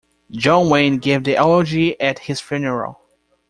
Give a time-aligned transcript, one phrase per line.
[0.31, 3.01] John Wayne gave the eulogy at his funeral.